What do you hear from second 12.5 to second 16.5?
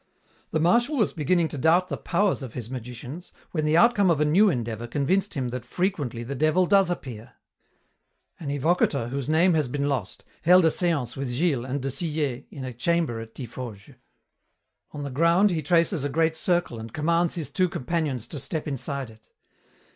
a chamber at Tiffauges. On the ground he traces a great